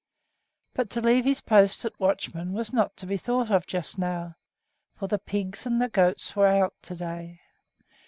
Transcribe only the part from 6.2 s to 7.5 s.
were out to day.